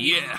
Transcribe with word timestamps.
Yeah. 0.00 0.32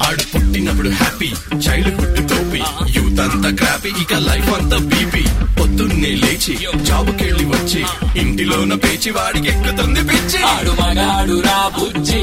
ఆడు 0.00 0.24
పుట్టినప్పుడు 0.32 0.90
happy 0.90 1.28
childhood 1.60 2.28
టోపీ 2.28 2.60
యూత్ 2.96 3.20
అంతా 3.20 3.50
క్రాపీ 3.50 3.90
ఇక 4.02 4.14
లైఫ్ 4.26 4.50
అంతా 4.54 4.76
బీపీ 4.84 5.22
పొద్దున్నే 5.58 6.12
లేచి 6.22 6.54
జాబుకెళ్ళి 6.82 7.44
వచ్చి 7.44 7.82
ఇంటిలోన 8.20 8.74
పేచి 8.74 9.10
వాడికి 9.10 9.48
ఎక్కుతుంది 9.48 10.02
పిచ్చి. 10.08 10.40
ఆడు 10.44 10.70
మగాడు 10.80 11.40
రా 11.40 11.68
బుజ్జి. 11.78 12.22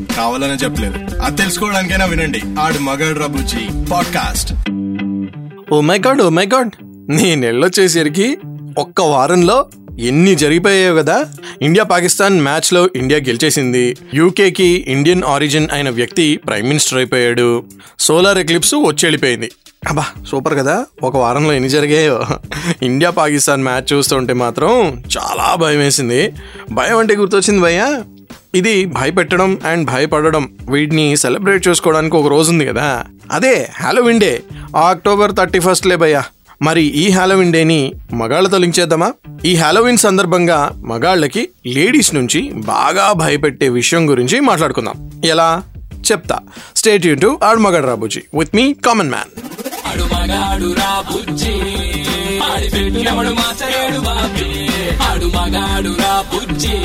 కావాలనే 0.11 0.53
చెప్పలేదు. 0.53 1.21
అది 1.21 1.35
తెలుసుకోవడానికైనా 1.35 2.05
వినండి. 2.05 2.41
ఆడు 2.59 2.77
మగాడు 2.77 3.27
బుజ్జి. 3.27 3.89
Podcast. 3.91 4.53
Oh 5.73 5.81
my 5.81 5.97
god 5.97 6.21
oh 6.21 6.29
my 6.29 6.45
god. 6.45 6.71
నేను 7.09 7.45
వెళ్ళొచ్చేసరికి 7.45 8.37
ఒక్క 8.77 9.01
వారంలో 9.01 9.65
ఎన్ని 9.99 10.35
జరిగిపోయాయో 10.35 10.95
కదా. 10.95 11.25
ఇండియా 11.61 11.85
పాకిస్తాన్ 11.85 12.41
మ్యాచ్లో 12.41 12.89
ఇండియా 12.95 13.19
గెలిచేసింది. 13.19 13.97
యూకేకి 14.13 14.85
ఇండియన్ 14.87 15.23
ఆరిజిన్ 15.23 15.67
అయిన 15.73 15.89
వ్యక్తి 15.89 16.37
ప్రైమ్ 16.37 16.67
మినిస్టర్ 16.67 16.97
అయిపోయాడు. 16.97 17.63
సోలార్ 17.99 18.37
ఎక్లిప్స్ 18.37 18.75
వచ్చి 18.75 19.05
వెళ్ళిపోయింది. 19.05 19.51
అబ్బా 19.87 20.05
సూపర్ 20.27 20.57
కదా. 20.57 20.85
ఒక 21.03 21.17
వారంలో 21.17 21.53
ఎన్ని 21.53 21.69
జరిగాయో. 21.69 22.25
ఇండియా 22.81 23.11
పాకిస్తాన్ 23.11 23.63
మ్యాచ్ 23.63 23.93
చూస్తుంటే 23.93 24.33
మాత్రం 24.33 25.03
చాలా 25.17 25.55
భయం 25.55 25.79
వేసింది. 25.79 26.33
భయం 26.71 26.97
అంటే 26.97 27.15
గుర్తొచ్చింది 27.15 27.61
భయ్యా. 27.61 28.03
ఇది 28.55 28.85
భయపెట్టడం 28.85 29.59
అండ్ 29.65 29.87
భయపడడం 29.87 30.49
వీటిని 30.69 31.17
సెలబ్రేట్ 31.17 31.67
చేసుకోవడానికి 31.67 32.15
ఒక 32.15 32.27
రోజు 32.27 32.51
ఉంది 32.51 32.65
కదా. 32.65 33.03
అదే 33.31 33.69
Halloween 33.75 34.19
day 34.19 34.43
October 34.89 35.35
thirty 35.35 35.59
first 35.59 35.87
లే 35.87 35.95
భయ్యా. 35.95 36.23
మరి 36.61 36.83
ఈ 36.83 37.09
హ్యాలోవిన్ 37.11 37.53
డేని 37.53 37.93
మగాళ్ళతో 38.13 38.57
లింక్ 38.57 38.79
చేద్దామా 38.79 39.13
ఈ 39.45 39.55
హ్యాలోవిన్ 39.55 39.97
సందర్భంగా 39.97 40.71
మగాళ్ళకి 40.83 41.49
లేడీస్ 41.67 42.15
నుంచి 42.15 42.51
బాగా 42.53 43.13
భయపెట్టే 43.13 43.69
విషయం 43.69 44.09
గురించి 44.09 44.39
మాట్లాడుకుందాం. 44.39 45.21
ఎలా? 45.25 45.63
చెప్తా. 46.11 46.39
స్టేట్ 46.75 47.05
యూ 47.05 47.15
టు 47.15 47.39
ఆడ్ 47.43 47.59
మగాడు 47.59 47.87
రాబుజీ 47.87 48.21
విత్ 48.39 48.55
మీ 48.55 48.73
కామన్ 48.73 49.09
మ్యాన్ 49.09 49.31
ఆడు 49.87 50.03
మగాడు 50.03 50.69
ఆడి 52.43 53.99
బాబీ. 53.99 54.50
ఆడు 55.09 55.25
మగాడు 55.25 55.89
రా 55.99 56.25
బుజ్జి. 56.33 56.77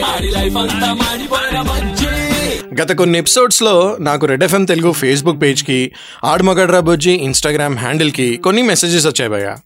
ఆడి 0.00 0.30
లైఫ్ 0.30 0.56
అంతా 0.56 0.92
మాడిపోయిన 0.92 1.62
బజ్జి. 1.62 2.06
గత 2.82 2.92
కొన్ని 2.92 3.18
ఎపిసోడ్స్లో 3.18 3.96
నాకు 4.00 4.26
రెడ్ 4.26 4.44
ఎఫ్ఎం 4.44 4.64
తెలుగు 4.64 4.92
ఫేస్బుక్ 4.92 5.42
పేజ్కి 5.42 5.92
ఆడమగడ్రా 6.24 6.80
బుజ్జి 6.80 7.10
ఇన్స్టాగ్రామ్ 7.10 7.78
హ్యాండిల్కి 7.78 8.36
కొన్ని 8.36 8.62
మెసేజెస్ 8.62 9.06
వచ్చాయి 9.06 9.30
భయ్య. 9.30 9.56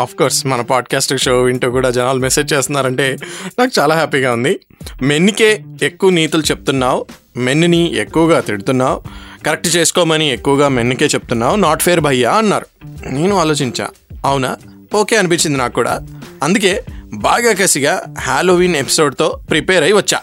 ఆఫ్ 0.00 0.14
కోర్స్ 0.14 0.46
మన 0.46 0.60
పాడ్కాస్ట్ 0.60 1.18
షో 1.18 1.42
వింటూ 1.42 1.70
కూడా 1.70 1.90
జనాలు 1.90 2.18
మెసేజ్ 2.18 2.52
చేస్తున్నారంటే 2.52 3.16
నాకు 3.58 3.80
చాలా 3.80 3.94
హ్యాపీగా 3.94 4.32
ఉంది. 4.32 4.60
మెన్నికే 5.02 5.64
ఎక్కువ 5.82 6.10
నీతులు 6.10 6.42
చెప్తున్నావు 6.42 7.06
మెన్నుని 7.36 7.96
ఎక్కువగా 7.96 8.40
తిడుతున్నావు 8.40 9.02
కరెక్ట్ 9.46 9.76
చేసుకోమని 9.76 10.32
ఎక్కువగా 10.32 10.68
మెన్నికే 10.68 11.04
చెప్తున్నావు 11.04 11.56
నాట్ 11.56 11.82
ఫేర్ 11.82 12.00
భయ్యా 12.00 12.32
అన్నారు. 12.32 12.66
నేను 13.08 13.36
ఆలోచించా 13.36 13.88
అవునా? 14.24 14.56
ఓకే 14.94 15.16
అనిపించింది 15.16 15.58
నాకు 15.58 15.72
కూడా. 15.72 16.00
అందుకే 16.42 16.84
బాగా 17.12 17.52
కసిగా 17.52 18.02
హాలోవీన్ 18.20 18.76
ఎపిసోడ్తో 18.76 19.40
ప్రిపేర్ 19.50 19.84
అయి 19.84 19.92
వచ్చా. 19.92 20.18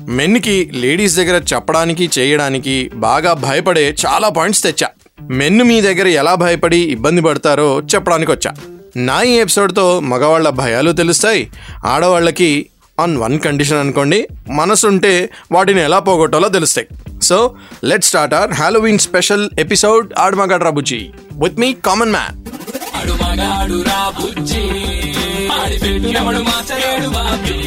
మెన్కి 0.00 0.70
లేడీస్ 0.72 1.16
దగ్గర 1.16 1.42
చెప్పడానికి 1.54 2.10
చేయడానికి 2.18 2.90
బాగా 2.94 3.32
భయపడే 3.32 3.94
చాలా 4.06 4.28
పాయింట్స్ 4.28 4.62
తెచ్చా. 4.62 4.88
మెన్ను 5.22 5.64
మీ 5.64 5.80
దగ్గర 5.80 6.06
ఎలా 6.06 6.34
భయపడి 6.34 6.76
ఇబ్బంది 6.76 7.22
పడతారో 7.22 7.82
చెప్పడానికి 7.94 8.30
వచ్చా. 8.30 8.54
నా 8.96 9.22
ఈ 9.22 9.30
ఎపిసోడ్తో 9.30 10.00
మగవాళ్ళ 10.00 10.48
భయాలు 10.48 10.92
తెలుస్తాయి. 10.92 11.50
ఆడవాళ్ళకి 11.84 12.66
ఆన్ 13.00 13.16
వన్ 13.16 13.40
కండిషన్ 13.40 13.78
అనుకోండి 13.78 14.28
మనసుంటే 14.50 15.30
వాటిని 15.52 15.80
ఎలా 15.80 15.98
పోగొట్టాలో 15.98 16.48
తెలుస్తాయి. 16.48 16.86
So 17.22 17.54
let 17.84 18.04
start 18.04 18.34
our 18.34 18.52
halloween 18.52 18.98
special 18.98 19.50
episode 19.58 20.12
ఆడమగడ్రా 20.18 20.70
బుజ్జి. 20.70 21.10
విత్ 21.32 21.58
మీ 21.58 21.72
కామన్ 21.72 22.12
మ్యాన్ 22.12 22.44
ఆడి 25.62 25.78
పెట్టినవడు 25.78 26.38
మాచలేడు 26.38 27.08
మార్చలేడు 27.08 27.08
బాబీ. 27.08 27.58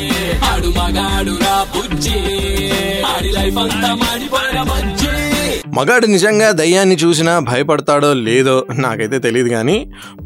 ఆడు 0.45 0.67
మగాడు 0.67 1.31
రా 1.43 1.67
బుజ్జి. 1.75 2.19
ఆడి 3.03 3.31
లైఫ్ 3.31 3.57
అంతా 3.57 3.95
మాడిపోయిన 3.95 4.61
బజ్జి. 4.63 4.96
మగాడు 5.77 6.05
నిజంగా 6.05 6.51
దయ్యాన్ని 6.51 6.95
చూసినా 6.95 7.39
భయపడతాడో 7.39 8.13
లేదో 8.13 8.55
నాకైతే 8.75 9.19
తెలియదు 9.19 9.49
కానీ 9.49 9.75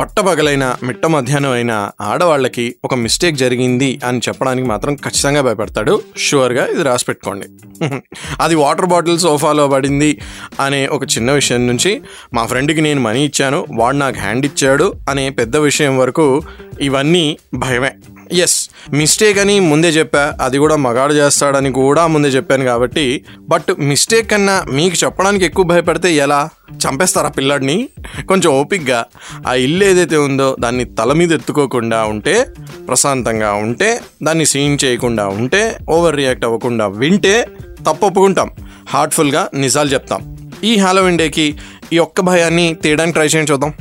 పట్టపగలైన 0.01 0.65
మిట్ట 0.83 1.05
మధ్యాహ్నం 1.05 1.51
అయిన 1.51 1.73
ఆడవాళ్ళకి 2.01 2.75
ఒక 2.83 2.95
మిస్టేక్ 2.95 3.35
జరిగింది 3.35 3.99
అని 4.05 4.21
చెప్పడానికి 4.27 4.67
మాత్రం 4.67 4.95
ఖచ్చితంగా 4.95 5.41
భయపడతాడు. 5.41 6.01
షూర్గా 6.17 6.65
ఇది 6.65 6.83
రాసి 6.83 7.05
పెట్టుకోండి. 7.05 7.47
అది 8.41 8.55
వాటర్ 8.55 8.85
బాటిల్ 8.85 9.19
సోఫాలో 9.19 9.67
పడింది 9.67 10.11
అనే 10.59 10.87
ఒక 10.87 11.03
చిన్న 11.03 11.31
విషయం 11.31 11.67
నుంచి 11.67 12.01
మా 12.33 12.45
ఫ్రెండ్కి 12.45 12.81
నేను 12.81 13.01
మనీ 13.01 13.25
ఇచ్చాను 13.25 13.67
వాడు 13.71 13.97
నాకు 13.97 14.19
హ్యాండ్ 14.19 14.45
ఇచ్చాడు 14.45 14.93
అనే 15.09 15.29
పెద్ద 15.29 15.57
విషయం 15.57 15.97
వరకు 15.97 16.41
ఇవన్నీ 16.81 17.37
భయమే. 17.55 17.91
ఎస్ 18.31 18.69
మిస్టేక్ 18.93 19.39
అని 19.39 19.59
ముందే 19.59 19.89
చెప్పా. 19.89 20.33
అది 20.41 20.57
కూడా 20.57 20.75
మగాడు 20.75 21.13
చేస్తాడని 21.13 21.71
కూడా 21.71 22.07
ముందే 22.07 22.27
చెప్పాను 22.27 22.65
కాబట్టి. 22.65 23.25
బట్ 23.39 23.79
మిస్టేక్ 23.79 24.31
కన్నా 24.31 24.65
మీకు 24.71 24.95
చెప్పడానికి 25.03 25.45
ఎక్కువ 25.45 25.65
భయపడితే 25.65 26.13
ఎలా? 26.13 26.49
చంపేస్తారా 26.73 27.29
పిల్లాడిని? 27.29 27.89
కొంచెం 28.27 28.53
ఓపిక్గా 28.53 29.05
ఆ 29.47 29.53
ఇల్లు 29.53 29.85
ఏదైతే 29.85 30.17
ఉందో 30.17 30.55
దాన్ని 30.59 30.85
తల 30.85 31.13
మీద 31.13 31.31
ఎత్తుకోకుండా 31.31 32.03
ఉంటే 32.03 32.47
ప్రశాంతంగా 32.87 33.53
ఉంటే 33.53 33.99
దాన్ని 34.23 34.45
సీన్ 34.45 34.77
చేయకుండా 34.85 35.27
ఉంటే 35.27 35.77
ఓవర్ 35.89 36.15
రియాక్ట్ 36.15 36.45
అవ్వకుండా 36.45 36.87
వింటే 36.87 37.45
తప్పొప్పుకుంటాం. 37.87 38.51
హార్ట్ఫుల్గా 38.89 39.49
నిజాలు 39.53 39.89
చెప్తాం. 39.89 40.37
ఈ 40.63 40.77
హాలోవిన్ 40.77 41.17
డేకి 41.17 41.57
ఈ 41.93 41.97
ఒక్క 41.97 42.21
భయాన్ని 42.21 42.73
తీయడానికి 42.73 43.13
ట్రై 43.13 43.25
చేయండి 43.25 43.51
చూద్దాం. 43.51 43.73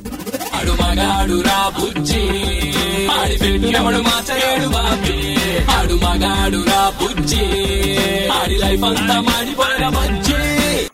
ఆడి 3.19 3.37
పెట్టు 3.39 3.69
ఎవడు 3.79 4.01
బాబీ 4.69 5.17
ఆడు 5.77 5.95
మగాడు 5.95 6.61
రా 6.71 6.83
బుజ్జి 7.01 7.45
ఆడి 8.39 8.57
లైఫ్ 8.59 8.85
అంతా 8.85 9.17
మాడిపోయిన 9.21 9.89
బజ్జి 9.89 10.39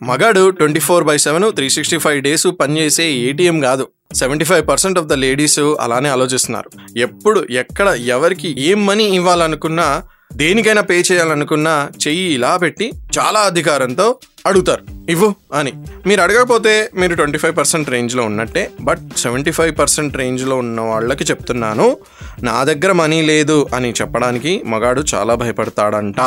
మగాడు 0.03 0.49
twenty 0.49 0.79
four 0.79 1.03
by 1.03 1.17
seven 1.17 1.45
three 1.51 1.69
sixty 1.69 1.97
five 1.97 2.19
days 2.23 2.47
పనిచేసే 2.59 3.05
ఏటీఎం 3.27 3.57
కాదు. 3.61 3.85
Seventy 4.13 4.45
five 4.45 4.67
percent 4.67 4.99
of 4.99 5.07
the 5.07 5.13
ladies 5.13 5.59
అలానే 5.79 6.09
ఆలోచిస్తున్నారు. 6.09 6.69
ఎప్పుడు 6.97 7.39
ఎక్కడ 7.51 7.87
ఎవరికి 7.87 8.49
ఏం 8.69 8.85
మనీ 8.85 9.03
ఇవ్వాలనుకున్నా 9.03 9.87
దేనికైనా 10.33 10.81
పే 10.81 11.03
చేయాలనుకున్నా 11.11 11.89
చెయ్యి 12.07 12.33
ఇలా 12.33 12.57
పెట్టి 12.57 12.91
చాలా 13.19 13.39
అధికారంతో 13.39 14.15
అడుగుతారు. 14.45 15.11
ఇవ్వు 15.11 15.35
అని. 15.53 15.73
మీరు 16.05 16.21
అడగకపోతే 16.21 16.89
మీరు 16.95 17.15
ట్వంటీ 17.15 17.37
ఫైవ్ 17.37 17.57
పర్సెంట్ 17.57 17.89
రేంజ్లో 17.89 18.23
ఉన్నట్టే 18.23 18.71
బట్ 18.81 19.17
సెవెంటీ 19.17 19.51
ఫైవ్ 19.51 19.77
పర్సెంట్ 19.79 20.17
రేంజ్లో 20.17 20.55
ఉన్న 20.55 20.81
వాళ్ళకి 20.81 21.23
చెప్తున్నాను 21.23 21.97
నా 22.43 22.63
దగ్గర 22.63 22.91
మనీ 22.91 23.21
లేదు 23.21 23.67
అని 23.75 23.91
చెప్పడానికి 23.91 24.63
మగాడు 24.65 25.03
చాలా 25.15 25.35
భయపడతాడంట. 25.35 26.19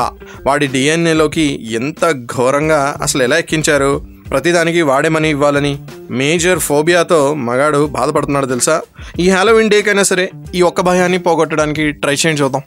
వాడి 0.47 0.67
డిఎన్ఏలోకి 0.67 1.73
ఎంత 1.73 2.11
ఘోరంగా 2.11 2.97
అసలు 3.03 3.23
ఎలా 3.23 3.39
ఎక్కించారు? 3.39 4.07
ప్రతిదానికి 4.31 4.83
వాడే 4.83 5.09
మనీ 5.09 5.31
ఇవ్వాలని. 5.31 5.79
మేజర్ 6.11 6.59
ఫోబియాతో 6.59 7.35
మగాడు 7.35 7.87
బాధపడుతున్నాడు 7.87 8.47
తెలుసా? 8.47 8.83
ఈ 9.19 9.31
హ్యాలోవిన్ 9.31 9.71
డేకైనా 9.71 10.03
సరే 10.03 10.31
ఈ 10.55 10.63
ఒక్క 10.63 10.81
భయాన్ని 10.81 11.19
పోగొట్టడానికి 11.19 11.91
ట్రై 11.91 12.15
చేయండి 12.15 12.43
చూద్దాం. 12.43 12.63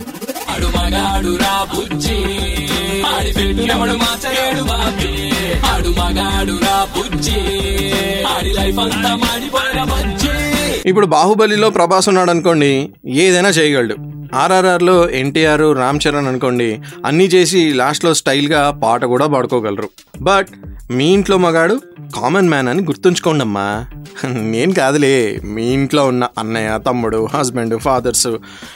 ఆడు 0.54 0.68
మగాడు 0.78 1.32
రా 1.44 1.54
బుజ్జి. 1.74 2.18
ఆడి 3.12 3.32
పెట్టు 3.38 3.62
ఎవడు 3.74 3.94
మార్చలేడు 4.02 4.64
ఆడు 5.72 5.90
మగాడు 6.00 6.56
రా 6.66 6.78
బుజ్జి. 6.96 7.40
ఆడి 8.34 8.52
లైఫ్ 8.54 8.80
అంతా 8.80 9.12
మాడిపోయిన 9.16 9.84
బజ్జి. 9.84 10.34
ఇప్పుడు 10.90 11.06
బాహుబలిలో 11.06 11.70
ప్రభాస్ 11.70 12.08
ఉన్నాడు 12.10 12.32
అనుకోండి 12.32 12.72
ఏదైనా 13.26 13.50
చేయగలడు. 13.50 13.96
ఆర్ఆర్ఆర్లో 14.36 15.10
ఎన్టీఆర్ 15.10 15.66
రామ్ 15.78 16.00
చరణ్ 16.04 16.28
అనుకోండి 16.28 16.70
అన్నీ 17.06 17.26
చేసి 17.26 17.74
లాస్ట్లో 17.74 18.14
స్టైల్గా 18.14 18.62
పాట 18.84 19.06
కూడా 19.06 19.28
పాడుకోగలరు. 19.28 19.90
బట్ 20.22 20.48
మీ 20.94 21.14
ఇంట్లో 21.14 21.38
మగాడు 21.38 21.82
కామన్ 22.16 22.50
మ్యాన్ 22.50 22.68
అని 22.68 22.84
గుర్తుంచుకోండి 22.84 23.44
అమ్మా 23.44 23.86
నేను 24.30 24.74
కాదులే 24.74 25.42
మీ 25.46 25.74
ఇంట్లో 25.74 26.08
ఉన్న 26.08 26.28
అన్నయ్య 26.40 26.80
తమ్ముడు 26.88 27.28
హస్బెండ్ 27.34 27.80
ఫాదర్స్. 27.80 28.28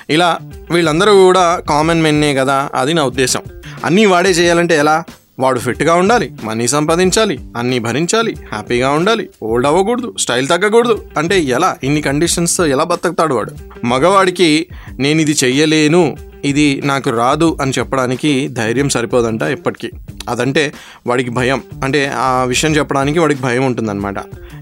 ఇలా 0.10 0.38
వీళ్ళందరూ 0.72 1.24
కూడా 1.24 1.62
కామన్ 1.70 2.02
మెన్నే 2.02 2.34
కదా 2.36 2.70
అది 2.76 2.94
నా 2.94 3.04
ఉద్దేశం. 3.04 3.42
అన్నీ 3.86 4.06
వాడే 4.06 4.30
చేయాలంటే 4.30 4.78
ఎలా? 4.78 5.04
వాడు 5.40 5.60
ఫిట్గా 5.60 5.94
ఉండాలి 5.94 6.32
మనీ 6.44 6.68
సంపాదించాలి 6.68 7.40
అన్నీ 7.58 7.80
భరించాలి 7.80 8.36
హ్యాపీగా 8.52 8.90
ఉండాలి 8.90 9.30
ఓల్డ్ 9.44 9.68
అవ్వకూడదు 9.68 10.16
స్టైల్ 10.20 10.48
తగ్గకూడదు. 10.48 11.04
అంటే 11.18 11.40
ఎలా? 11.40 11.78
ఇన్ని 11.84 12.02
కండిషన్స్తో 12.02 12.66
ఎలా 12.66 12.84
బతుకుతాడు 12.84 13.36
వాడు? 13.36 13.52
మగవాడికి 13.86 14.68
నేను 15.00 15.22
ఇది 15.22 15.36
చెయ్యలేను 15.44 16.16
ఇది 16.46 16.82
నాకు 16.86 17.10
రాదు 17.10 17.58
అని 17.62 17.72
చెప్పడానికి 17.80 18.48
ధైర్యం 18.48 18.90
సరిపోదంట 18.90 19.44
ఎప్పటికీ 19.44 19.92
అదంటే 20.30 20.74
వాడికి 21.08 21.30
భయం. 21.30 21.64
అంటే 21.84 22.12
ఆ 22.16 22.44
విషయం 22.44 22.76
చెప్పడానికి 22.76 23.20
వాడికి 23.20 23.42
భయం 23.42 23.66
ఉంటుందన్నమాట. 23.66 24.16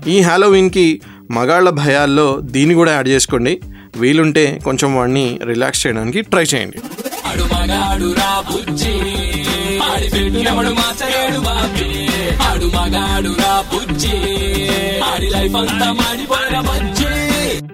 ఈ 0.07 0.19
హ్యాలోవిన్కి 0.21 1.01
మగాళ్ళ 1.31 1.69
భయాల్లో 1.69 2.39
దీన్ని 2.41 2.75
కూడా 2.75 2.91
యాడ్ 2.91 3.07
చేసుకోండి. 3.07 3.61
వీలుంటే 3.97 4.59
కొంచెం 4.63 4.95
వాడిని 4.95 5.39
రిలాక్స్ 5.45 5.87
చేయడానికి 5.87 6.21
ట్రై 6.21 6.43
చేయండి. 6.43 6.77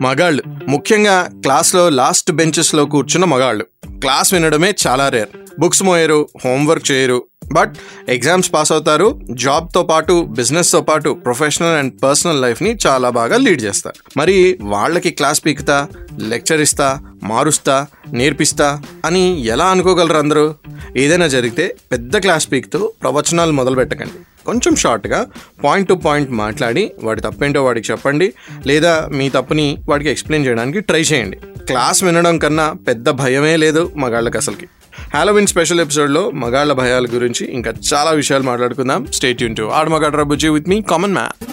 మగాళ్ళు. 0.02 0.44
ముఖ్యంగా 0.68 1.30
క్లాస్లో 1.34 1.90
లాస్ట్ 1.90 2.32
బెంచెస్లో 2.32 2.86
కూర్చున్న 2.86 3.26
మగాళ్ళు. 3.26 3.66
క్లాస్ 4.02 4.34
వినడమే 4.34 4.74
చాలా 4.88 5.10
రేర్ 5.10 5.30
బుక్స్ 5.60 5.84
మోయరు 5.84 6.28
హోంవర్క్ 6.46 6.92
చేయరు. 6.92 7.24
బట్ 7.52 7.76
ఎగ్జామ్స్ 8.10 8.54
పాస్ 8.54 8.72
అవుతారు 8.72 9.22
జాబ్తో 9.32 9.84
పాటు 9.84 10.28
బిజినెస్తో 10.30 10.82
పాటు 10.82 11.10
ప్రొఫెషనల్ 11.10 11.76
అండ్ 11.76 11.94
పర్సనల్ 12.04 12.42
లైఫ్ని 12.42 12.78
చాలా 12.88 13.10
బాగా 13.10 13.38
లీడ్ 13.38 13.62
చేస్తారు. 13.62 14.20
మరి 14.20 14.58
వాళ్ళకి 14.62 15.10
క్లాస్ 15.10 15.46
పీకుతా 15.46 15.88
లెక్చర్ 16.20 16.62
ఇస్తా 16.62 17.00
మారుస్తా 17.24 17.88
నేర్పిస్తా 18.14 18.82
అని 19.06 19.46
ఎలా 19.46 19.66
అనుకోగలరు 19.66 20.18
అందరూ? 20.18 20.56
ఏదైనా 20.98 21.28
జరిగితే 21.28 21.76
పెద్ద 21.92 22.18
క్లాస్ 22.18 22.52
పీక్తో 22.52 22.92
ప్రవచనాలు 23.02 23.52
మొదలు 23.52 23.76
పెట్టకండి. 23.76 24.46
కొంచెం 24.46 24.76
షార్ట్గా 24.76 25.28
పాయింట్ 25.64 25.90
టు 25.90 25.94
పాయింట్ 25.94 26.32
మాట్లాడి 26.32 26.92
వాడి 27.04 27.22
తప్పేంటో 27.22 27.64
వాడికి 27.64 27.92
చెప్పండి 27.92 28.34
లేదా 28.66 29.08
మీ 29.12 29.30
తప్పుని 29.30 29.78
వాడికి 29.90 30.10
ఎక్స్ప్లెయిన్ 30.10 30.48
చేయడానికి 30.48 30.80
ట్రై 30.80 31.02
చేయండి. 31.02 31.38
క్లాస్ 31.38 32.04
వినడం 32.04 32.38
కన్నా 32.38 32.74
పెద్ద 32.74 33.10
భయమే 33.10 33.58
లేదు 33.58 33.92
మగాళ్ళకి 33.96 34.38
అసలుకి. 34.38 34.68
హాలోవిన్ 35.14 35.48
స్పెషల్ 35.48 35.82
ఎపిసోడ్లో 35.82 36.32
మగాళ్ళ 36.32 36.74
భయాల 36.74 37.06
గురించి 37.06 37.48
ఇంకా 37.52 37.74
చాలా 37.94 38.12
విషయాలు 38.12 38.44
మాట్లాడుకుందాం. 38.44 39.08
స్టేట్ 39.14 39.42
యూన్ 39.42 39.56
టు 39.56 39.64
ఆడమగాడ్రా 39.64 40.24
బుజ్జి 40.24 40.48
విత్ 40.48 40.70
మీ 40.70 40.82
కామన్ 40.82 41.14
మ్యాన్. 41.14 41.51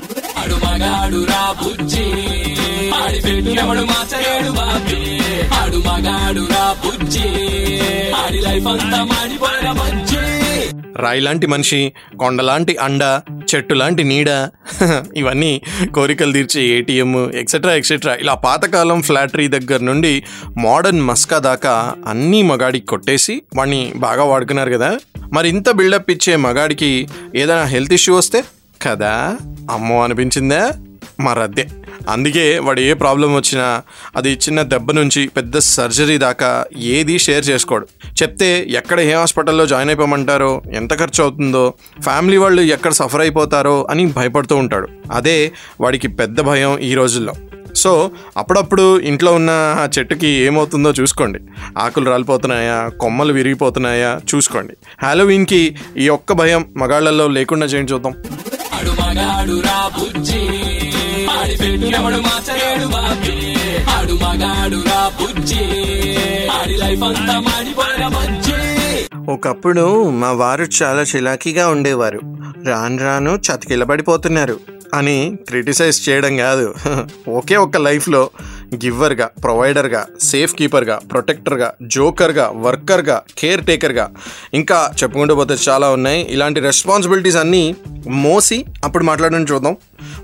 ఆడు 0.49 0.59
మగాడు 0.65 1.19
రా 1.25 1.41
బుజ్జి. 1.63 2.05
ఆడి 2.99 3.19
పెట్టినప్పుడు 3.21 3.83
మార్చలేడు 3.83 4.51
బాబి. 4.51 5.01
ఆడు 5.55 5.79
మగాడు 5.79 6.41
రా 6.53 6.77
బుజ్జి. 6.85 7.27
ఆడి 8.17 8.39
లైఫ్ 8.39 8.67
అంతా 8.67 9.05
మాడిపోయిన 9.05 9.73
బజ్జి. 9.73 10.23
రాయిలాంటి 10.97 11.47
మనిషి 11.47 11.81
కొండలాంటి 12.17 12.77
అండ 12.77 13.03
చెట్టు 13.53 13.75
లాంటి 13.75 14.05
నీడ 14.05 14.31
ఇవన్నీ 15.17 15.53
కోరికలు 15.95 16.33
తీర్చే 16.33 16.63
ఏటీఎం 16.77 17.31
ఎక్సెట్రా 17.35 17.75
ఎక్సెట్రా 17.75 18.15
ఇలా 18.15 18.35
పాతకాలం 18.35 19.03
ఫ్లాటరీ 19.03 19.49
దగ్గర 19.49 19.81
నుండి 19.81 20.15
మోడర్న్ 20.59 21.01
మస్కా 21.01 21.39
దాకా 21.39 21.75
అన్నీ 22.07 22.43
మగాడికి 22.43 22.87
కొట్టేసి 22.87 23.43
వాడిని 23.57 23.93
బాగా 23.97 24.25
వాడుకున్నారు 24.25 24.71
కదా. 24.71 24.91
మరి 25.33 25.49
ఇంత 25.49 25.71
బిల్డప్ 25.71 26.11
ఇచ్చే 26.11 26.37
మగాడికి 26.37 26.91
ఏదైనా 27.35 27.65
హెల్త్ 27.65 27.93
ఇష్యూ 27.93 28.17
వస్తే? 28.17 28.41
కదా? 28.83 29.39
అమ్మో 29.71 30.05
అనిపించిందే? 30.05 30.71
మరద్దే 31.21 31.69
అందుకే 32.09 32.59
వాడు 32.59 32.81
ఏ 32.81 32.93
ప్రాబ్లం 32.93 33.35
వచ్చినా 33.35 33.83
అది 34.17 34.33
చిన్న 34.33 34.63
దెబ్బ 34.63 34.93
నుంచి 34.93 35.29
పెద్ద 35.29 35.59
సర్జరీ 35.59 36.19
దాకా 36.19 36.65
ఏది 36.77 37.19
షేర్ 37.19 37.49
చేసుకోడు. 37.49 37.89
చెప్తే 38.23 38.67
ఎక్కడ 38.69 39.01
ఏ 39.01 39.13
హాస్పిటల్లో 39.13 39.67
జాయిన్ 39.67 39.91
అయిపోమంటారో 39.91 40.63
ఎంత 40.73 40.99
ఖర్చు 40.99 41.25
అవుతుందో 41.25 41.75
ఫ్యామిలీ 42.01 42.37
వాళ్ళు 42.37 42.63
ఎక్కడ 42.63 42.93
సఫర్ 42.93 43.21
అయిపోతారో 43.21 43.87
అని 43.91 44.07
భయపడుతూ 44.07 44.57
ఉంటాడు. 44.57 44.89
అదే 45.13 45.53
వాడికి 45.81 46.09
పెద్ద 46.09 46.41
భయం 46.41 46.79
ఈ 46.79 46.95
రోజుల్లో. 46.95 47.35
సో 47.75 48.11
అప్పుడప్పుడు 48.37 49.01
ఇంట్లో 49.01 49.33
ఉన్న 49.33 49.51
ఆ 49.51 49.89
చెట్టుకి 49.99 50.27
ఏమవుతుందో 50.27 50.91
చూసుకోండి. 50.91 51.39
ఆకులు 51.79 52.11
రాలిపోతున్నాయా 52.11 52.89
కొమ్మలు 52.89 53.33
విరిగిపోతున్నాయా 53.33 54.21
చూసుకోండి. 54.35 54.73
హాలోవీన్కి 55.03 55.77
ఈ 55.97 56.09
ఒక్క 56.09 56.33
భయం 56.33 56.67
మగాళ్ళల్లో 56.77 57.29
లేకుండా 57.29 57.67
చేయండి 57.67 57.93
చూద్దాం. 57.93 58.15
ఆడు 58.79 58.91
మగాడు 58.91 59.61
రా 59.61 59.91
బుజ్జి. 59.99 60.41
ఆడి 61.41 61.57
పెట్టినవడు 61.57 62.17
మాచలేడు 62.17 62.87
బాబీ. 62.87 63.57
ఆడు 63.91 64.13
మగాడు 64.13 64.77
రా 64.77 65.11
బుజ్జి. 65.21 65.65
ఆడి 66.49 66.77
లైఫ్ 66.77 67.03
అంతా 67.03 67.41
మాడిపోయిన 67.41 68.09
బుజ్జి. 68.09 68.53
ఒకప్పుడు 69.29 70.11
మా 70.11 70.33
వారు 70.33 70.67
చాలా 70.83 71.03
చిలాకీగా 71.03 71.69
ఉండేవారు. 71.69 72.21
రాను 72.67 72.99
రాను 72.99 73.31
చతికిలబడిపోతున్నారు 73.31 74.61
అని 74.95 75.37
క్రిటిసైజ్ 75.49 76.09
చేయడం 76.09 76.37
కాదు. 76.37 76.75
ఒకే 77.29 77.57
ఒక్క 77.57 77.77
లైఫ్లో 77.77 78.31
గివ్వర్గా 78.75 79.31
ప్రొవైడర్గా 79.43 80.07
సేఫ్ 80.21 80.55
కీపర్గా 80.55 81.01
ప్రొటెక్టర్గా 81.13 81.73
జోకర్గా 81.83 82.53
వర్కర్గా 82.57 83.23
కేర్ 83.39 83.65
టేకర్గా. 83.65 84.11
ఇంకా 84.55 84.91
చెప్పుకుంటూ 85.03 85.35
పోతే 85.35 85.57
చాలా 85.69 85.91
ఉన్నాయి. 85.91 86.27
ఇలాంటి 86.31 86.61
రెస్పాన్సిబిలిటీస్ 86.61 87.37
అన్నీ 87.37 87.77
మోసి 88.09 88.65
అప్పుడు 88.85 89.05
మాట్లాడడం 89.05 89.45
చూద్దాం. 89.45 89.77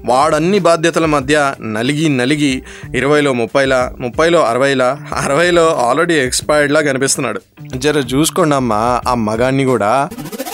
వాడన్ని 0.04 0.58
బాధ్యతల 0.58 1.06
మధ్య 1.06 1.54
నలిగి 1.62 2.08
నలిగి 2.08 2.62
ఇరవైలో 2.94 3.32
ముప్పైలా 3.32 3.94
ముప్పైలో 4.00 4.44
అరవైలా 4.44 4.98
అరవైలో 5.12 5.76
ఆల్రెడీ 5.76 6.14
ఎక్స్పైర్డ్లా 6.14 6.80
కనిపిస్తున్నాడు. 6.80 7.40
జర 7.76 7.98
చూసుకోండి 7.98 8.54
అమ్మా 8.54 9.00
ఆ 9.08 9.14
మగాన్ని 9.14 9.64
కూడా. 9.64 10.08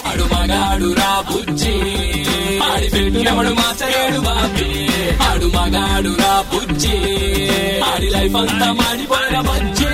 అడు 0.07 0.23
మగాడు 0.23 0.93
రా 0.93 1.25
బుజ్జి. 1.33 2.10
ఆడి 2.63 2.89
పెట్టినప్పుడు 2.89 3.49
మార్చలేడు 3.49 4.21
బాబీ. 4.21 4.89
ఆడు 5.23 5.47
మగాడు 5.47 6.09
రా 6.09 6.45
బుజ్జి. 6.55 6.97
ఆడి 7.81 8.11
లైఫ్ 8.11 8.37
అంతా 8.37 8.73
మాడిపోయిన 8.73 9.41
బజ్జి. 9.41 9.87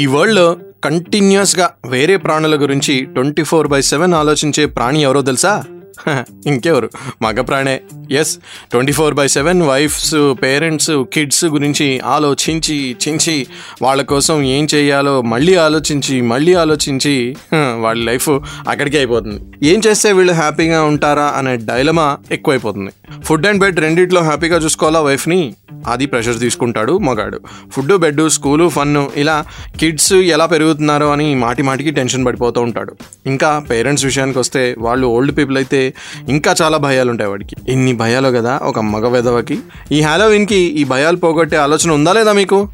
ఈ 0.00 0.06
వరల్డ్లో 0.06 0.56
కంటిన్యూస్గా 0.84 1.70
వేరే 1.86 2.16
ప్రాణుల 2.16 2.62
గురించి 2.62 3.00
ట్వంటీ 3.00 3.42
ఫోర్ 3.42 3.68
బై 3.68 3.82
సెవెన్ 3.82 4.14
ఆలోచించే 4.14 4.66
ప్రాణి 4.66 5.02
ఎవరో 5.02 5.22
తెలుసా? 5.22 5.64
ఇంకెవరు? 6.46 6.90
మగ 7.22 7.40
ప్రాణే 7.40 7.80
yes 8.10 8.36
twenty 8.70 8.92
four 8.92 9.14
by 9.14 9.28
seven 9.28 9.62
wives 9.62 10.14
parents 10.42 10.90
kids 11.12 11.44
గురించి 11.44 12.00
ఆలోచించి 12.00 12.96
చించి 13.08 13.46
వాళ్ళ 13.82 14.02
కోసం 14.02 14.42
ఏం 14.42 14.68
చేయాలో 14.74 15.22
మళ్ళీ 15.22 15.54
ఆలోచించి 15.54 16.20
మళ్ళీ 16.20 16.54
ఆలోచించి 16.54 17.36
వాళ్ళ 17.54 18.04
లైఫ్ 18.04 18.28
అక్కడికే 18.68 18.98
అయిపోతుంది. 18.98 19.40
ఏం 19.68 19.82
చేస్తే 19.86 20.12
వీళ్ళు 20.12 20.32
హ్యాపీగా 20.32 20.82
ఉంటారా 20.84 21.26
అనే 21.36 21.56
డైలమా 21.56 22.18
ఎక్కువైపోతుంది. 22.30 22.90
ఫుడ్ 23.22 23.46
అండ్ 23.46 23.60
బెడ్ 23.60 23.80
రెండిట్లో 23.80 24.20
హ్యాపీగా 24.22 24.56
చూసుకోవాలా 24.56 25.00
వైఫ్ని 25.00 25.54
అది 25.86 26.06
ప్రెషర్ 26.06 26.38
తీసుకుంటాడు 26.38 26.98
మగాడు. 26.98 27.40
ఫుడ్ 27.72 27.96
బెడ్ 27.96 28.30
స్కూలు 28.30 28.68
ఫన్ 28.68 28.96
ఇలా 29.16 29.44
కిడ్స్ 29.80 30.12
ఎలా 30.12 30.46
పెరుగుతున్నారో 30.46 31.12
అని 31.12 31.34
మాటి 31.34 31.62
మాటికి 31.62 31.90
టెన్షన్ 31.90 32.26
పడిపోతూ 32.26 32.60
ఉంటాడు. 32.60 32.96
ఇంకా 33.26 33.64
పేరెంట్స్ 33.70 34.04
విషయానికి 34.04 34.38
వస్తే 34.38 34.74
వాళ్ళు 34.78 35.06
ఓల్డ్ 35.06 35.36
పీపుల్ 35.38 35.56
అయితే 35.56 35.81
ఇంకా 36.28 36.54
చాలా 36.62 36.76
భయాలు 36.76 37.10
ఉంటాయి 37.10 37.30
వాడికి. 37.30 37.56
ఇన్ని 37.68 37.92
భయాలు 37.92 38.28
కదా 38.28 38.60
ఒక 38.62 38.78
మగ 38.78 39.08
వెధవకి. 39.08 39.58
ఈ 39.92 40.00
హాలోవిన్కి 40.00 40.56
ఈ 40.56 40.84
భయాలు 40.84 41.16
పోగొట్టే 41.16 41.56
ఆలోచన 41.56 41.90
ఉందా 41.90 42.12
లేదా 42.12 42.32
మీకు? 42.32 42.68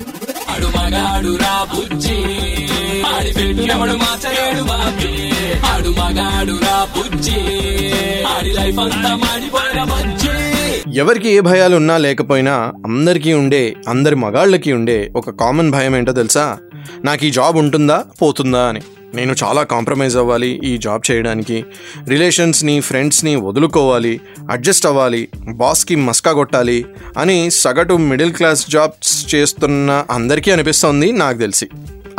ఎవరికి 10.94 11.28
ఏ 11.28 11.40
భయాలు 11.40 11.76
ఉన్నా 11.76 11.96
లేకపోయినా 11.96 12.72
అందరికీ 12.84 13.32
ఉండే 13.32 13.76
అందరి 13.88 14.16
మగాళ్ళకి 14.16 14.72
ఉండే 14.72 15.12
ఒక 15.16 15.30
కామన్ 15.30 15.70
భయం 15.70 15.96
ఏంటో 15.96 16.12
తెలుసా? 16.12 16.58
నాకు 17.04 17.24
ఈ 17.24 17.30
జాబ్ 17.30 17.56
ఉంటుందా? 17.56 18.04
పోతుందా 18.22 18.68
అని. 18.68 18.80
నేను 19.14 19.34
చాలా 19.44 19.62
కాంప్రమైజ్ 19.62 20.16
అవ్వాలి 20.16 20.60
ఈ 20.64 20.78
జాబ్ 20.78 21.10
చేయడానికి. 21.10 21.64
రిలేషన్స్ని 22.08 22.80
ఫ్రెండ్స్ని 22.80 23.36
వదులుకోవాలి 23.36 24.20
అడ్జస్ట్ 24.50 24.86
అవ్వాలి 24.86 25.28
బాస్కి 25.48 25.96
మస్కా 25.96 26.32
కొట్టాలి 26.32 26.86
అని 27.18 27.50
సగటు 27.50 27.94
మిడిల్ 27.94 28.32
క్లాస్ 28.32 28.70
జాబ్స్ 28.70 29.34
చేస్తున్న 29.34 30.04
అందరికీ 30.10 30.50
అనిపిస్తోంది 30.50 31.12
నాకు 31.12 31.38
తెలిసి. 31.38 31.68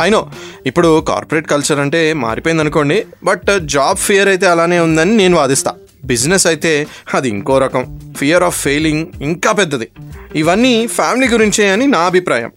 అయినో 0.00 0.30
ఇప్పుడు 0.66 1.00
కార్పొరేట్ 1.00 1.48
కల్చర్ 1.48 1.78
అంటే 1.78 2.12
మారిపోయింది 2.12 2.62
అనుకోండి 2.62 3.06
బట్ 3.24 3.60
జాబ్ 3.60 3.98
ఫియర్ 3.98 4.28
అయితే 4.28 4.46
అలానే 4.46 4.78
ఉందని 4.78 5.16
నేను 5.16 5.36
వాదిస్తా. 5.36 5.74
బిజినెస్ 6.04 6.46
అయితే 6.46 6.86
అది 7.14 7.28
ఇంకో 7.28 7.58
రకం. 7.58 8.00
ఫియర్ 8.16 8.42
ఆఫ్ 8.42 8.62
ఫెయిలింగ్ 8.62 9.06
ఇంకా 9.22 9.52
పెద్దది. 9.52 9.88
ఇవన్నీ 10.34 10.86
ఫ్యామిలీ 10.86 11.28
గురించే 11.28 11.68
అని 11.68 11.86
నా 11.86 11.98
అభిప్రాయం. 11.98 12.52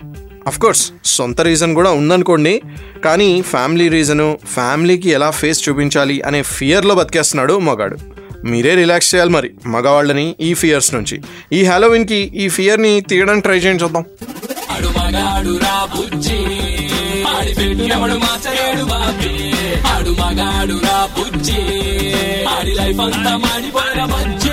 కోర్స్ 0.52 0.92
సొంత 1.06 1.42
రీజన్ 1.42 1.76
కూడా 1.76 1.92
ఉందనుకోండి 1.92 2.62
కానీ 3.06 3.42
ఫ్యామిలీ 3.42 3.90
రీజను 3.90 4.40
ఫ్యామిలీకి 4.46 5.10
ఎలా 5.10 5.30
ఫేస్ 5.30 5.70
చూపించాలి 5.70 6.22
అనే 6.22 6.42
ఫియర్లో 6.42 6.96
బతికేస్తున్నాడు 6.96 7.60
మగాడు. 7.60 7.98
మీరే 8.46 8.76
రిలాక్స్ 8.76 9.16
చేయాలి 9.16 9.32
మరి 9.32 9.52
మగవాళ్ళని 9.66 10.36
ఈ 10.42 10.54
ఫియర్స్ 10.54 10.94
నుంచి. 10.94 11.22
ఈ 11.54 11.64
హ్యాలోవిన్కి 11.64 12.16
ఈ 12.16 12.50
ఫియర్ని 12.50 13.02
తీయడానికి 13.02 13.44
ట్రై 13.44 13.58
చేయండి 13.58 13.84
చూద్దాం. 13.84 14.06
ఆడి 17.38 17.54
పెట్టినవడు 17.54 18.14
మాచలేడు 18.14 18.84
బాబే. 18.84 19.54
ఆడు 19.96 20.10
మగాడు 20.10 20.74
నా 20.74 21.10
బుజ్జి. 21.20 21.62
ఆడి 22.46 22.72
లైఫ్ 22.72 23.00
అంతా 23.00 23.38
మాడిపోయిన 23.38 24.06
బజ్జి. 24.06 24.50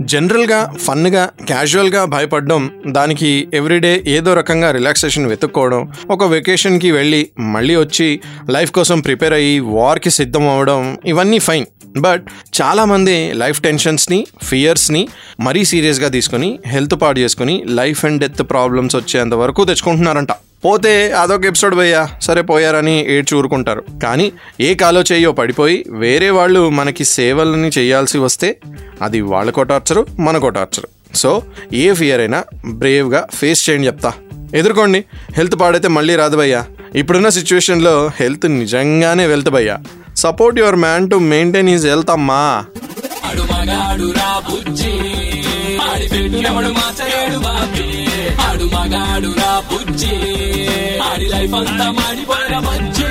జనరల్గా 0.00 0.74
ఫన్గా 0.80 1.30
క్యాజువల్గా 1.46 1.46
క్యాజువల్గా 1.46 2.04
భయపడడం 2.04 2.70
దానికి 2.86 3.48
ఎవ్రీడే 3.54 4.04
ఏదో 4.06 4.34
రకంగా 4.34 4.70
రిలాక్సేషన్ 4.70 5.26
వెతుక్కోవడం 5.26 5.92
ఒక 6.10 6.24
వెకేషన్కి 6.24 6.90
వెళ్ళి 6.90 7.28
మళ్ళీ 7.38 7.76
వచ్చి 7.76 8.20
లైఫ్ 8.50 8.72
కోసం 8.72 9.00
ప్రిపేర్ 9.00 9.32
అయ్యి 9.32 9.60
వార్కి 9.60 10.10
సిద్ధం 10.10 10.48
అవ్వడం 10.48 10.98
ఇవన్నీ 11.06 11.38
ఫైన్. 11.38 11.66
బట్ 11.98 12.24
చాలా 12.62 12.84
మంది 12.84 13.32
లైఫ్ 13.32 13.60
టెన్షన్స్ని 13.60 14.26
ఫియర్స్ని 14.42 15.08
మరీ 15.40 15.64
సీరియస్గా 15.64 16.08
తీసుకొని 16.08 16.20
తీసుకుని 16.20 16.58
హెల్త్ 16.66 17.02
పాడు 17.02 17.20
చేసుకుని 17.20 17.64
లైఫ్ 17.66 18.04
అండ్ 18.04 18.20
డెత్ 18.20 18.42
ప్రాబ్లమ్స్ 18.50 18.96
వచ్చేంత 18.96 19.34
వరకు 19.34 19.64
తెచ్చుకుంటున్నారంట. 19.64 20.28
పోతే 20.64 21.12
అదొక 21.12 21.44
ఎపిసోడ్ 21.44 21.76
పోయా 21.76 22.08
సరే 22.22 22.42
పోయారని 22.42 23.12
ఏడ్చి 23.12 23.38
ఊరుకుంటారు. 23.38 23.84
కానీ 24.02 24.32
ఏ 24.60 24.74
కాలో 24.74 25.00
చెయ్యో 25.02 25.32
పడిపోయి 25.32 25.84
వేరే 25.88 26.30
వాళ్ళు 26.30 26.70
మనకి 26.70 27.04
సేవలని 27.04 27.70
చేయాల్సి 27.78 28.18
వస్తే 28.18 28.56
అది 29.02 29.20
వాళ్ళకో 29.20 29.62
టార్చరు 29.62 30.06
మనకో 30.18 30.48
టార్చరు. 30.48 31.16
సో 31.16 31.42
ఏ 31.72 31.94
ఫియర్ 31.94 32.20
అయినా 32.20 32.44
బ్రేవ్గా 32.66 33.26
ఫేస్ 33.34 33.70
చేయండి 33.70 33.86
చెప్తా. 33.86 34.12
ఎదుర్కోండి. 34.54 35.04
హెల్త్ 35.36 35.60
పాడైతే 35.60 35.88
మళ్ళీ 35.88 36.16
రాదు 36.16 36.36
భయ్యా. 36.36 36.64
ఇప్పుడున్న 36.94 37.28
సిచ్యువేషన్లో 37.28 38.10
హెల్త్ 38.20 38.46
నిజంగానే 38.46 39.26
వెల్త్ 39.26 39.50
భయ్యా. 39.50 39.78
Support 40.16 40.58
your 40.58 40.76
man 40.76 41.10
to 41.10 41.16
maintain 41.16 41.68
his 41.68 41.86
health 41.86 42.10
అమ్మా. 42.10 42.64
ఆడి 45.80 46.08
పెట్టినవడు 46.08 46.46
ఎవడు 46.46 46.72
మార్చలేడు 46.72 47.38
బాబీ. 47.38 47.86
ఆడు 48.42 48.64
మగాడు 48.64 49.34
రా 49.38 49.62
బుజ్జి. 49.72 50.14
ఆడి 51.00 51.28
లైఫ్ 51.28 51.54
అంతా 51.54 51.90
మాడిపోయిన 51.90 52.58
బుజ్జి. 52.58 53.10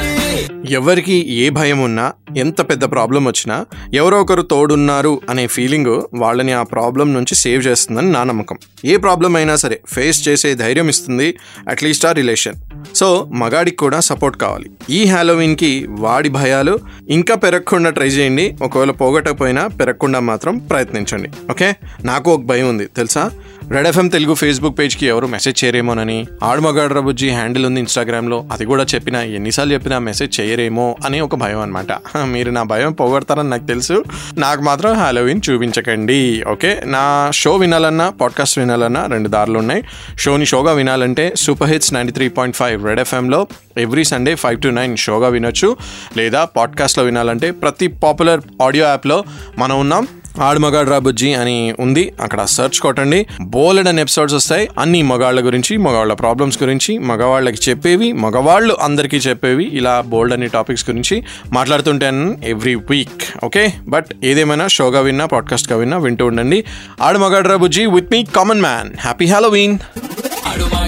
ఎవరికి 0.70 1.30
ఏ 1.30 1.50
భయం 1.50 1.80
ఉన్నా 1.82 2.14
ఎంత 2.38 2.70
పెద్ద 2.70 2.92
ప్రాబ్లం 2.92 3.26
వచ్చినా 3.26 3.66
ఎవరో 3.94 4.22
ఒకరు 4.22 4.42
తోడున్నారు 4.42 5.22
అనే 5.30 5.48
ఫీలింగ్ 5.48 6.02
వాళ్ళని 6.14 6.52
ఆ 6.52 6.64
ప్రాబ్లం 6.64 7.14
నుంచి 7.14 7.36
సేవ్ 7.36 7.68
చేస్తుందని 7.68 8.12
నా 8.12 8.24
నమ్మకం. 8.24 8.58
ఏ 8.86 8.98
ప్రాబ్లం 8.98 9.36
అయినా 9.36 9.56
సరే 9.56 9.80
ఫేస్ 9.88 10.28
చేసే 10.28 10.54
ధైర్యం 10.54 10.90
ఇస్తుంది 10.90 11.36
అట్లీస్ట్ 11.70 12.06
ఆ 12.06 12.12
రిలేషన్. 12.12 12.56
సో 12.96 13.30
మగాడికి 13.34 13.78
కూడా 13.78 14.00
సపోర్ట్ 14.00 14.38
కావాలి. 14.38 14.72
ఈ 14.90 15.06
హాలోవిన్కి 15.06 15.88
వాడి 15.90 16.30
భయాలు 16.30 16.80
ఇంకా 17.10 17.36
పెరగకుండా 17.36 17.90
ట్రై 17.90 18.08
చేయండి. 18.08 18.58
ఒకవేళ 18.62 18.92
పోగొట్టకపోయినా 18.92 19.68
పెరగకుండా 19.68 20.20
మాత్రం 20.20 20.58
ప్రయత్నించండి. 20.58 21.30
ఓకే? 21.52 21.74
నాకు 22.04 22.34
ఒక 22.34 22.42
భయం 22.42 22.70
ఉంది. 22.70 22.86
తెలుసా? 22.86 23.32
రెడ్ 23.72 23.88
ఎఫ్ఎం 23.88 24.08
తెలుగు 24.08 24.34
ఫేస్బుక్ 24.34 24.80
పేజ్కి 24.80 25.06
ఎవరు 25.06 25.28
మెసేజ్ 25.28 25.64
చేయరేమోనని. 25.64 26.26
ఆడమగాడ్ర 26.44 27.00
బుజ్జి 27.00 27.30
హ్యాండిల్ 27.30 27.66
ఉంది 27.66 27.80
ఇన్స్టాగ్రామ్లో. 27.80 28.48
అది 28.52 28.66
కూడా 28.66 28.86
చెప్పినా 28.96 29.24
ఎన్నిసార్లు 29.24 29.74
చెప్పినా 29.74 30.00
మెసేజ్ 30.00 30.42
చేయరేమో 30.60 30.96
అని 31.06 31.20
ఒక 31.20 31.36
భయం 31.36 31.60
అనమాట 31.60 31.86
మీరు 32.24 32.52
నా 32.52 32.64
భయం 32.64 32.92
పోగొడతారని 32.92 33.50
నాకు 33.50 33.66
తెలుసు. 33.66 34.04
నాకు 34.38 34.62
మాత్రం 34.62 34.94
హాలోవిన్ 34.94 35.42
చూపించకండి. 35.50 36.44
ఓకే? 36.48 36.82
నా 36.86 37.32
షో 37.34 37.56
వినాలన్నా 37.56 38.10
పాడ్కాస్ట్ 38.10 38.60
వినాలన్నా 38.60 39.06
రెండు 39.06 39.30
దారులు 39.30 39.60
ఉన్నాయి. 39.60 39.84
షోని 40.18 40.46
షోగా 40.46 40.72
వినాలంటే 40.72 41.34
super 41.36 41.70
hits 41.70 41.94
ninety 41.94 42.12
three 42.12 42.30
point 42.30 42.58
five 42.58 42.86
red 42.86 43.00
ఎఫ్ఎంలో 43.00 43.48
every 43.78 44.04
Sunday 44.04 44.36
five 44.36 44.62
to 44.62 44.68
nine 44.68 44.98
షోగా 44.98 45.28
వినొచ్చు. 45.28 45.78
లేదా 46.18 46.46
పాడ్కాస్ట్లో 46.46 47.04
వినాలంటే 47.04 47.52
ప్రతి 47.52 47.88
పాపులర్ 47.88 48.42
ఆడియో 48.62 48.86
యాప్లో 48.86 49.24
మనం 49.58 49.80
ఉన్నాం. 49.80 50.08
ఆడమగాడు 50.42 50.90
రాబుజ్జి 50.90 50.92
రా 50.92 51.00
బుజ్జి 51.00 51.34
అని 51.34 51.74
ఉంది. 51.80 52.14
అక్కడ 52.22 52.44
సెర్చ్ 52.44 52.80
కొట్టండి. 52.80 53.28
బోలెడ్ 53.42 53.88
అని 53.88 54.02
ఎపిసోడ్స్ 54.02 54.36
వస్తాయి. 54.36 54.70
అన్ని 54.80 55.02
మగాళ్ళ 55.02 55.46
గురించి 55.46 55.78
మగవాళ్ళ 55.78 56.14
ప్రాబ్లమ్స్ 56.14 56.64
గురించి 56.64 56.98
మగవాళ్ళకి 56.98 57.70
చెప్పేవి 57.70 58.14
మగవాళ్ళు 58.14 58.78
అందరికీ 58.82 59.18
చెప్పేవి 59.18 59.66
ఇలా 59.66 60.02
బోల్డ్ 60.02 60.34
అనే 60.34 60.48
టాపిక్స్ 60.48 60.90
గురించి 60.90 61.24
మాట్లాడుతుంటాను 61.54 62.38
ఎవ్రీ 62.44 62.76
వీక్ 62.76 63.46
ఓకే 63.46 63.74
బట్ 63.88 64.06
ఏదేమైనా 64.24 64.68
షోగా 64.68 65.00
విన్నా 65.00 65.26
పాడ్కాస్ట్గా 65.26 65.78
విన్నా 65.78 65.98
వింటూ 65.98 66.26
ఉండండి. 66.26 66.66
ఆడమగాడు 67.02 67.50
రా 67.50 67.56
బుజ్జి 67.56 67.86
with 67.86 68.12
me 68.12 68.24
common 68.24 68.62
man 68.62 68.92
happy 69.00 69.26
halloween 69.26 69.78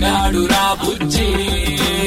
ఆడు 0.06 0.46
రా 0.46 0.78
బుజ్జి. 0.86 1.71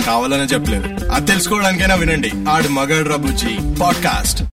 కావాలనే 0.00 0.44
చెప్పలేదు. 0.44 1.10
అది 1.10 1.26
తెలుసుకోవడానికైనా 1.26 1.94
వినండి. 1.94 2.32
ఆడు 2.48 2.68
మగాడు 2.68 3.08
రబుజీ 3.08 3.76
పాడ్కాస్ట్. 3.80 4.42